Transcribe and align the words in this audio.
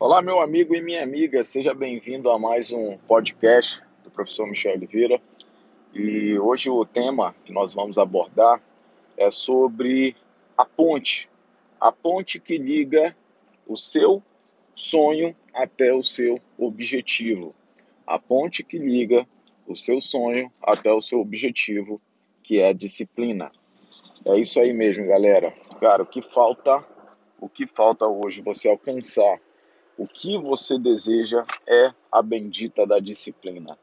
Olá, 0.00 0.22
meu 0.22 0.38
amigo 0.38 0.76
e 0.76 0.80
minha 0.80 1.02
amiga, 1.02 1.42
seja 1.42 1.74
bem-vindo 1.74 2.30
a 2.30 2.38
mais 2.38 2.72
um 2.72 2.96
podcast 2.98 3.82
do 4.04 4.10
professor 4.12 4.46
Michel 4.46 4.74
Oliveira. 4.74 5.20
E 5.92 6.38
hoje 6.38 6.70
o 6.70 6.84
tema 6.84 7.34
que 7.44 7.52
nós 7.52 7.74
vamos 7.74 7.98
abordar 7.98 8.62
é 9.16 9.28
sobre 9.28 10.14
a 10.56 10.64
ponte, 10.64 11.28
a 11.80 11.90
ponte 11.90 12.38
que 12.38 12.56
liga 12.56 13.12
o 13.66 13.76
seu 13.76 14.22
sonho 14.72 15.34
até 15.52 15.92
o 15.92 16.04
seu 16.04 16.40
objetivo, 16.56 17.52
a 18.06 18.20
ponte 18.20 18.62
que 18.62 18.78
liga 18.78 19.26
o 19.66 19.74
seu 19.74 20.00
sonho 20.00 20.48
até 20.62 20.92
o 20.92 21.00
seu 21.00 21.18
objetivo, 21.18 22.00
que 22.44 22.60
é 22.60 22.68
a 22.68 22.72
disciplina. 22.72 23.50
É 24.24 24.38
isso 24.38 24.60
aí 24.60 24.72
mesmo, 24.72 25.04
galera. 25.08 25.52
Cara, 25.80 26.04
o 26.04 26.06
que 26.06 26.22
falta, 26.22 26.86
o 27.40 27.48
que 27.48 27.66
falta 27.66 28.06
hoje 28.06 28.40
você 28.40 28.68
alcançar 28.68 29.40
o 29.98 30.06
que 30.06 30.38
você 30.38 30.78
deseja 30.78 31.44
é 31.66 31.92
a 32.10 32.22
bendita 32.22 32.86
da 32.86 33.00
disciplina. 33.00 33.76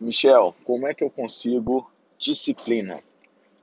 Michel, 0.00 0.54
como 0.64 0.86
é 0.86 0.94
que 0.94 1.02
eu 1.02 1.10
consigo 1.10 1.90
disciplina? 2.16 3.02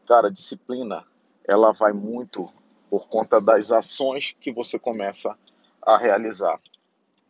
Cara, 0.05 0.29
disciplina, 0.29 1.05
ela 1.47 1.71
vai 1.71 1.93
muito 1.93 2.51
por 2.89 3.07
conta 3.07 3.39
das 3.39 3.71
ações 3.71 4.35
que 4.41 4.51
você 4.51 4.77
começa 4.77 5.37
a 5.81 5.97
realizar. 5.97 6.59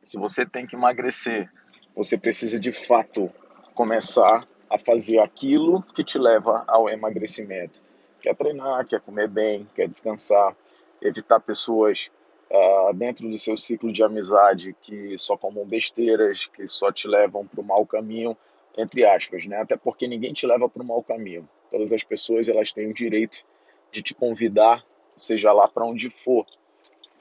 Se 0.02 0.17
você 0.17 0.45
tem 0.45 0.66
que 0.66 0.76
emagrecer, 0.76 1.52
você 1.95 2.18
precisa 2.18 2.59
de 2.59 2.71
fato 2.71 3.31
começar 3.76 4.48
a 4.68 4.79
fazer 4.79 5.20
aquilo 5.20 5.84
que 5.84 6.04
te 6.04 6.18
leva 6.18 6.63
ao 6.68 6.90
emagrecimento. 6.90 7.84
Quer 8.20 8.35
treinar, 8.35 8.88
quer 8.88 8.99
comer 8.99 9.27
bem, 9.27 9.68
quer 9.76 9.88
descansar, 9.88 10.55
evitar 11.02 11.40
pessoas 11.40 12.12
uh, 12.52 12.94
dentro 12.94 13.30
do 13.30 13.38
seu 13.38 13.55
ciclo 13.55 13.91
de 13.91 14.03
amizade 14.03 14.76
que 14.81 15.17
só 15.17 15.38
comam 15.38 15.66
besteiras, 15.66 16.48
que 16.48 16.66
só 16.67 16.91
te 16.91 17.07
levam 17.07 17.46
para 17.46 17.62
o 17.62 17.63
mau 17.63 17.85
caminho, 17.85 18.35
entre 18.77 19.05
aspas, 19.05 19.46
né? 19.46 19.57
Até 19.57 19.77
porque 19.77 20.07
ninguém 20.07 20.34
te 20.34 20.46
leva 20.48 20.70
para 20.70 20.84
o 20.84 20.88
mau 20.88 21.04
caminho. 21.04 21.48
Todas 21.70 21.93
as 21.93 22.04
pessoas 22.04 22.49
elas 22.49 22.73
têm 22.73 22.90
o 22.90 22.93
direito 22.93 23.46
de 23.91 24.01
te 24.01 24.13
convidar, 24.13 24.84
seja 25.15 25.51
lá 25.51 25.68
para 25.68 25.85
onde 25.85 26.10
for. 26.10 26.46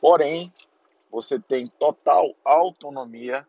Porém, 0.00 0.52
você 1.10 1.38
tem 1.38 1.66
total 1.78 2.34
autonomia 2.44 3.46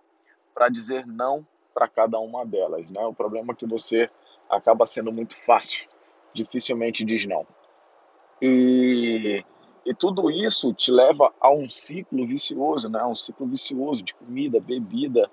para 0.53 0.69
dizer 0.69 1.05
não 1.05 1.45
para 1.73 1.87
cada 1.87 2.19
uma 2.19 2.45
delas, 2.45 2.89
né? 2.89 3.01
O 3.05 3.13
problema 3.13 3.53
é 3.53 3.55
que 3.55 3.65
você 3.65 4.09
acaba 4.49 4.85
sendo 4.85 5.11
muito 5.11 5.37
fácil, 5.37 5.87
dificilmente 6.33 7.05
diz 7.05 7.25
não. 7.25 7.45
E 8.41 9.43
e 9.85 9.93
tudo 9.93 10.29
isso 10.29 10.73
te 10.73 10.91
leva 10.91 11.33
a 11.39 11.51
um 11.51 11.67
ciclo 11.67 12.25
vicioso, 12.25 12.89
né? 12.89 13.03
Um 13.05 13.15
ciclo 13.15 13.47
vicioso 13.47 14.03
de 14.03 14.13
comida, 14.13 14.59
bebida. 14.59 15.29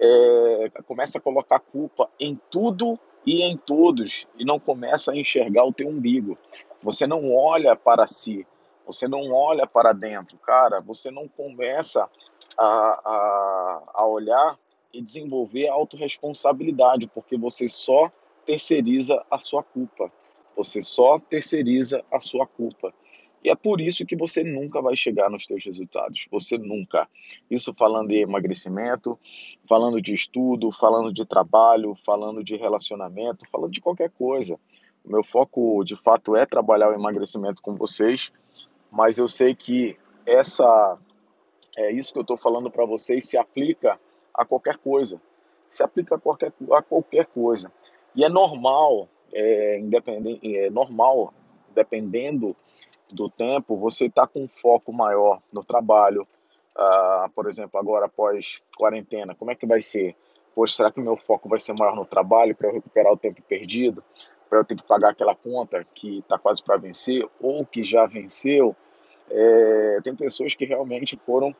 É, 0.00 0.70
começa 0.86 1.18
a 1.18 1.20
colocar 1.20 1.58
culpa 1.60 2.08
em 2.18 2.38
tudo 2.50 2.98
e 3.24 3.42
em 3.42 3.56
todos 3.56 4.26
e 4.36 4.44
não 4.44 4.58
começa 4.58 5.12
a 5.12 5.16
enxergar 5.16 5.64
o 5.64 5.72
teu 5.72 5.88
umbigo. 5.88 6.36
Você 6.82 7.06
não 7.06 7.32
olha 7.32 7.76
para 7.76 8.06
si, 8.06 8.46
você 8.86 9.06
não 9.06 9.30
olha 9.32 9.66
para 9.66 9.92
dentro, 9.92 10.36
cara. 10.38 10.80
Você 10.80 11.10
não 11.10 11.28
começa 11.28 12.08
a, 12.58 12.66
a, 12.66 13.82
a 13.94 14.06
olhar 14.06 14.58
e 14.92 15.00
desenvolver 15.00 15.68
a 15.68 15.74
autorresponsabilidade, 15.74 17.08
porque 17.08 17.36
você 17.36 17.66
só 17.66 18.10
terceiriza 18.44 19.24
a 19.30 19.38
sua 19.38 19.62
culpa. 19.62 20.12
Você 20.56 20.80
só 20.80 21.18
terceiriza 21.18 22.04
a 22.10 22.20
sua 22.20 22.46
culpa. 22.46 22.92
E 23.44 23.50
é 23.50 23.56
por 23.56 23.80
isso 23.80 24.06
que 24.06 24.16
você 24.16 24.44
nunca 24.44 24.80
vai 24.80 24.94
chegar 24.94 25.28
nos 25.28 25.46
seus 25.46 25.64
resultados. 25.64 26.28
Você 26.30 26.56
nunca. 26.56 27.08
Isso 27.50 27.74
falando 27.74 28.08
de 28.08 28.18
emagrecimento, 28.18 29.18
falando 29.68 30.00
de 30.00 30.14
estudo, 30.14 30.70
falando 30.70 31.12
de 31.12 31.26
trabalho, 31.26 31.96
falando 32.06 32.44
de 32.44 32.56
relacionamento, 32.56 33.44
falando 33.50 33.72
de 33.72 33.80
qualquer 33.80 34.10
coisa. 34.10 34.58
O 35.04 35.10
meu 35.10 35.24
foco, 35.24 35.82
de 35.84 35.96
fato, 35.96 36.36
é 36.36 36.46
trabalhar 36.46 36.90
o 36.90 36.94
emagrecimento 36.94 37.60
com 37.60 37.74
vocês, 37.74 38.30
mas 38.90 39.18
eu 39.18 39.26
sei 39.26 39.54
que 39.54 39.96
essa 40.24 40.96
é 41.76 41.90
isso 41.90 42.12
que 42.12 42.18
eu 42.18 42.22
estou 42.22 42.36
falando 42.36 42.70
para 42.70 42.84
vocês 42.84 43.28
se 43.28 43.36
aplica 43.36 43.98
a 44.32 44.44
qualquer 44.44 44.76
coisa. 44.76 45.20
Se 45.68 45.82
aplica 45.82 46.16
a 46.16 46.18
qualquer, 46.18 46.52
a 46.72 46.82
qualquer 46.82 47.26
coisa. 47.26 47.72
E 48.14 48.24
é 48.24 48.28
normal, 48.28 49.08
é, 49.32 49.78
independente, 49.78 50.56
é 50.56 50.70
normal, 50.70 51.32
dependendo 51.74 52.56
do 53.12 53.28
tempo, 53.28 53.76
você 53.76 54.06
está 54.06 54.26
com 54.26 54.42
um 54.42 54.48
foco 54.48 54.92
maior 54.92 55.40
no 55.52 55.62
trabalho. 55.62 56.26
Uh, 56.74 57.28
por 57.34 57.48
exemplo, 57.48 57.78
agora 57.78 58.06
após 58.06 58.62
quarentena, 58.76 59.34
como 59.34 59.50
é 59.50 59.54
que 59.54 59.66
vai 59.66 59.82
ser? 59.82 60.16
Poxa, 60.54 60.76
será 60.76 60.90
que 60.90 61.00
o 61.00 61.02
meu 61.02 61.16
foco 61.16 61.48
vai 61.48 61.58
ser 61.58 61.74
maior 61.78 61.94
no 61.94 62.04
trabalho 62.04 62.54
para 62.54 62.68
eu 62.68 62.72
recuperar 62.72 63.12
o 63.12 63.16
tempo 63.16 63.42
perdido? 63.42 64.02
Para 64.48 64.60
eu 64.60 64.64
ter 64.64 64.76
que 64.76 64.86
pagar 64.86 65.10
aquela 65.10 65.34
conta 65.34 65.84
que 65.94 66.18
está 66.18 66.38
quase 66.38 66.62
para 66.62 66.76
vencer 66.76 67.26
ou 67.40 67.64
que 67.64 67.82
já 67.82 68.06
venceu? 68.06 68.74
É, 69.30 70.00
tem 70.02 70.14
pessoas 70.14 70.54
que 70.54 70.64
realmente 70.64 71.18
foram 71.24 71.54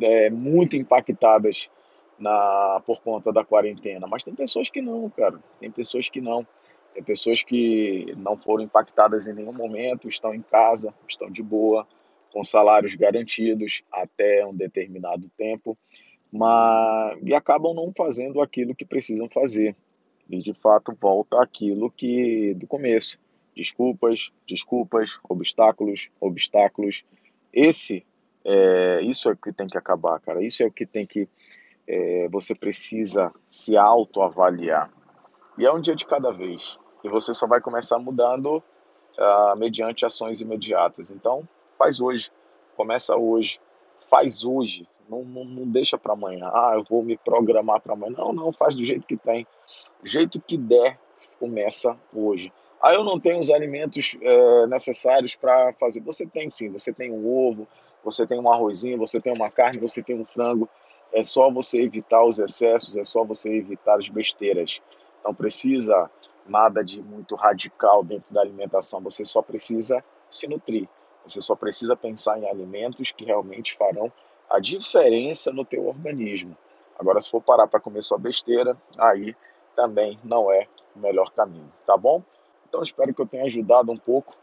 é, 0.00 0.30
muito 0.30 0.76
impactadas 0.76 1.70
na, 2.18 2.82
por 2.86 3.00
conta 3.02 3.32
da 3.32 3.44
quarentena, 3.44 4.06
mas 4.06 4.24
tem 4.24 4.34
pessoas 4.34 4.70
que 4.70 4.80
não, 4.80 5.08
cara. 5.10 5.38
Tem 5.60 5.70
pessoas 5.70 6.08
que 6.08 6.20
não. 6.20 6.46
Tem 6.92 7.02
pessoas 7.02 7.42
que 7.42 8.14
não 8.16 8.36
foram 8.36 8.62
impactadas 8.62 9.26
em 9.26 9.34
nenhum 9.34 9.52
momento, 9.52 10.08
estão 10.08 10.32
em 10.32 10.42
casa, 10.42 10.94
estão 11.08 11.28
de 11.28 11.42
boa, 11.42 11.86
com 12.32 12.44
salários 12.44 12.94
garantidos 12.94 13.82
até 13.92 14.46
um 14.46 14.54
determinado 14.54 15.28
tempo, 15.36 15.76
mas 16.32 17.18
e 17.22 17.34
acabam 17.34 17.74
não 17.74 17.92
fazendo 17.96 18.40
aquilo 18.40 18.74
que 18.74 18.84
precisam 18.84 19.28
fazer. 19.28 19.74
E 20.28 20.38
de 20.38 20.54
fato 20.54 20.96
volta 21.00 21.40
aquilo 21.42 21.90
que 21.90 22.54
do 22.54 22.66
começo, 22.66 23.20
desculpas, 23.54 24.32
desculpas, 24.48 25.20
obstáculos, 25.28 26.10
obstáculos. 26.20 27.04
Esse 27.52 28.04
é, 28.44 29.00
isso 29.02 29.28
é 29.28 29.32
o 29.32 29.36
que 29.36 29.52
tem 29.52 29.66
que 29.66 29.78
acabar, 29.78 30.20
cara. 30.20 30.44
Isso 30.44 30.62
é 30.62 30.66
o 30.66 30.72
que 30.72 30.84
tem 30.84 31.06
que 31.06 31.28
é, 31.86 32.28
você 32.30 32.54
precisa 32.54 33.32
se 33.48 33.76
autoavaliar. 33.76 34.90
E 35.58 35.66
é 35.66 35.72
um 35.72 35.80
dia 35.80 35.94
de 35.94 36.06
cada 36.06 36.32
vez 36.32 36.78
e 37.04 37.08
você 37.08 37.34
só 37.34 37.46
vai 37.46 37.60
começar 37.60 37.98
mudando 37.98 38.56
uh, 38.56 39.56
mediante 39.56 40.06
ações 40.06 40.40
imediatas. 40.40 41.10
Então, 41.10 41.46
faz 41.78 42.00
hoje, 42.00 42.32
começa 42.76 43.14
hoje, 43.14 43.60
faz 44.08 44.44
hoje, 44.44 44.88
não, 45.06 45.22
não, 45.22 45.44
não 45.44 45.68
deixa 45.68 45.98
para 45.98 46.14
amanhã. 46.14 46.48
Ah, 46.52 46.72
eu 46.74 46.84
vou 46.88 47.02
me 47.02 47.18
programar 47.18 47.80
para 47.82 47.92
amanhã. 47.92 48.14
Não, 48.16 48.32
não, 48.32 48.52
faz 48.52 48.74
do 48.74 48.82
jeito 48.82 49.06
que 49.06 49.18
tem, 49.18 49.46
do 50.02 50.08
jeito 50.08 50.40
que 50.40 50.56
der, 50.56 50.98
começa 51.38 51.94
hoje. 52.12 52.50
Ah, 52.80 52.94
eu 52.94 53.04
não 53.04 53.20
tenho 53.20 53.38
os 53.38 53.50
alimentos 53.50 54.16
é, 54.20 54.66
necessários 54.66 55.36
para 55.36 55.74
fazer. 55.74 56.00
Você 56.00 56.26
tem 56.26 56.48
sim, 56.48 56.70
você 56.70 56.92
tem 56.92 57.12
um 57.12 57.26
ovo, 57.26 57.68
você 58.02 58.26
tem 58.26 58.40
um 58.40 58.50
arrozinho, 58.50 58.98
você 58.98 59.20
tem 59.20 59.32
uma 59.32 59.50
carne, 59.50 59.78
você 59.78 60.02
tem 60.02 60.18
um 60.18 60.24
frango. 60.24 60.68
É 61.14 61.22
só 61.22 61.48
você 61.50 61.80
evitar 61.80 62.24
os 62.24 62.40
excessos, 62.40 62.96
é 62.96 63.04
só 63.04 63.22
você 63.24 63.48
evitar 63.48 63.98
as 63.98 64.08
besteiras. 64.08 64.82
Não 65.24 65.32
precisa 65.32 66.10
nada 66.44 66.82
de 66.82 67.00
muito 67.00 67.36
radical 67.36 68.02
dentro 68.02 68.34
da 68.34 68.40
alimentação. 68.40 69.00
Você 69.02 69.24
só 69.24 69.40
precisa 69.40 70.04
se 70.28 70.48
nutrir. 70.48 70.88
Você 71.24 71.40
só 71.40 71.54
precisa 71.54 71.96
pensar 71.96 72.38
em 72.38 72.48
alimentos 72.48 73.12
que 73.12 73.24
realmente 73.24 73.76
farão 73.76 74.12
a 74.50 74.58
diferença 74.58 75.52
no 75.52 75.64
teu 75.64 75.86
organismo. 75.86 76.56
Agora, 76.98 77.20
se 77.20 77.30
for 77.30 77.40
parar 77.40 77.66
para 77.66 77.80
comer 77.80 78.02
só 78.02 78.18
besteira, 78.18 78.76
aí 78.98 79.34
também 79.74 80.18
não 80.22 80.50
é 80.50 80.66
o 80.94 80.98
melhor 80.98 81.30
caminho, 81.30 81.72
tá 81.86 81.96
bom? 81.96 82.22
Então, 82.68 82.82
espero 82.82 83.14
que 83.14 83.22
eu 83.22 83.26
tenha 83.26 83.44
ajudado 83.44 83.90
um 83.90 83.96
pouco 83.96 84.36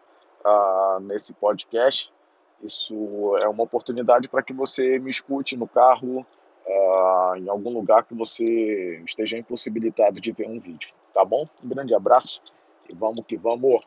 uh, 0.45 0.99
nesse 1.01 1.33
podcast. 1.33 2.13
Isso 2.61 3.35
é 3.41 3.47
uma 3.47 3.63
oportunidade 3.63 4.29
para 4.29 4.43
que 4.43 4.53
você 4.53 4.99
me 4.99 5.09
escute 5.09 5.57
no 5.57 5.67
carro, 5.67 6.25
uh, 6.71 7.35
em 7.37 7.49
algum 7.49 7.71
lugar 7.71 8.03
que 8.03 8.13
você 8.13 9.01
esteja 9.05 9.37
impossibilitado 9.37 10.19
de 10.19 10.31
ver 10.31 10.47
um 10.47 10.59
vídeo, 10.59 10.93
tá 11.13 11.23
bom? 11.23 11.45
Um 11.63 11.69
grande 11.69 11.93
abraço 11.93 12.41
e 12.89 12.95
vamos 12.95 13.25
que 13.25 13.37
vamos! 13.37 13.81